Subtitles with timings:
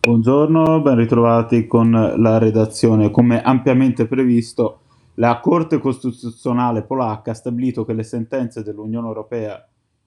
[0.00, 3.10] Buongiorno, ben ritrovati con la redazione.
[3.10, 4.82] Come ampiamente previsto,
[5.14, 9.60] la Corte Costituzionale polacca ha stabilito che le sentenze dell'Unione Europea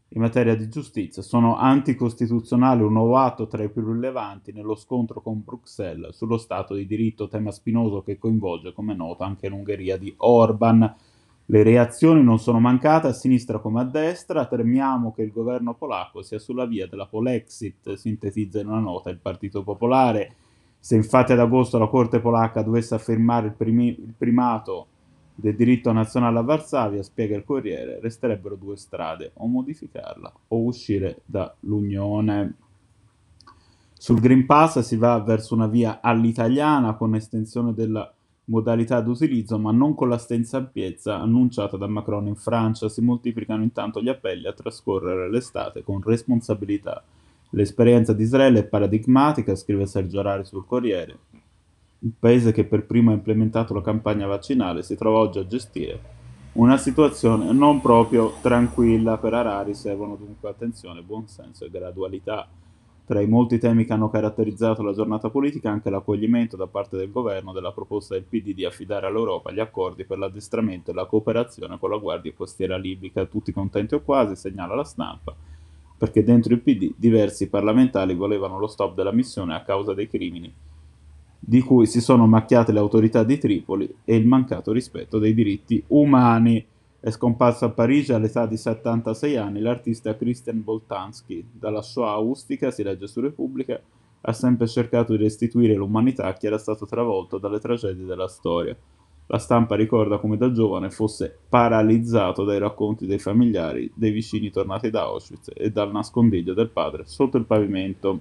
[0.07, 5.21] in materia di giustizia sono anticostituzionali, un nuovo atto tra i più rilevanti nello scontro
[5.21, 10.13] con Bruxelles sullo Stato di diritto, tema spinoso che coinvolge, come noto, anche l'Ungheria di
[10.17, 10.96] Orban.
[11.52, 16.22] Le reazioni non sono mancate a sinistra come a destra, temiamo che il governo polacco
[16.22, 20.34] sia sulla via della Polexit, sintetizza in una nota il Partito Popolare.
[20.80, 24.88] Se infatti ad agosto la Corte polacca dovesse affermare il, primi, il primato
[25.36, 31.23] del diritto nazionale a Varsavia, spiega il Corriere, resterebbero due strade, o modificarla o uscire
[31.26, 32.54] dall'Unione.
[33.92, 38.09] Sul Green Pass si va verso una via all'italiana con estensione della
[38.52, 42.90] modalità d'utilizzo, ma non con la stessa ampiezza annunciata da Macron in Francia.
[42.90, 47.02] Si moltiplicano intanto gli appelli a trascorrere l'estate con responsabilità.
[47.52, 51.18] L'esperienza di Israele è paradigmatica, scrive Sergio Arari sul Corriere.
[52.00, 56.20] Il paese che per primo ha implementato la campagna vaccinale si trova oggi a gestire
[56.53, 59.18] una situazione non proprio tranquilla.
[59.18, 62.45] Per Arari servono dunque attenzione, buonsenso e gradualità.
[63.12, 67.12] Tra i molti temi che hanno caratterizzato la giornata politica anche l'accoglimento da parte del
[67.12, 71.78] governo della proposta del PD di affidare all'Europa gli accordi per l'addestramento e la cooperazione
[71.78, 73.26] con la Guardia Costiera Libica.
[73.26, 75.36] Tutti contenti o quasi, segnala la stampa,
[75.98, 80.53] perché dentro il PD diversi parlamentari volevano lo stop della missione a causa dei crimini
[81.38, 85.84] di cui si sono macchiate le autorità di Tripoli e il mancato rispetto dei diritti
[85.88, 86.66] umani.
[87.03, 91.44] È scomparso a Parigi all'età di 76 anni l'artista Christian Boltanski.
[91.52, 93.81] Dalla sua austica, si legge su Repubblica,
[94.21, 98.77] ha sempre cercato di restituire l'umanità a chi era stato travolto dalle tragedie della storia.
[99.25, 104.91] La stampa ricorda come da giovane fosse paralizzato dai racconti dei familiari, dei vicini tornati
[104.91, 108.19] da Auschwitz e dal nascondiglio del padre sotto il pavimento.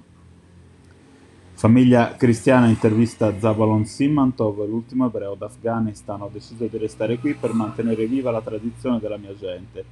[1.61, 6.23] Famiglia cristiana intervista Zabalon Simantov, l'ultimo ebreo d'Afghanistan.
[6.23, 9.85] Ho deciso di restare qui per mantenere viva la tradizione della mia gente.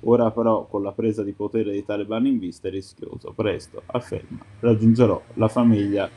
[0.00, 3.32] Ora però, con la presa di potere dei talebani in vista, è rischioso.
[3.34, 6.10] Presto, afferma, raggiungerò la famiglia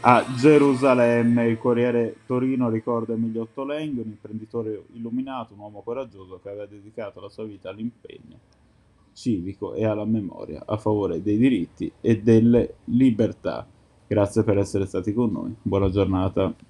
[0.00, 1.46] a Gerusalemme.
[1.46, 7.20] Il Corriere Torino ricorda Emilio Ottolenghi, un imprenditore illuminato, un uomo coraggioso che aveva dedicato
[7.20, 8.38] la sua vita all'impegno
[9.12, 13.66] civico e alla memoria a favore dei diritti e delle libertà.
[14.06, 15.54] Grazie per essere stati con noi.
[15.62, 16.54] Buona giornata.